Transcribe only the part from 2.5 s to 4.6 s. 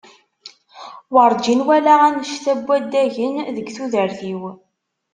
n waddagen deg tudert-iw.